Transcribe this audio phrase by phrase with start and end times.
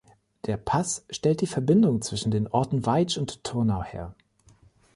[0.47, 4.15] Der Pass stellt die Verbindung zwischen den Orten Veitsch und Turnau her.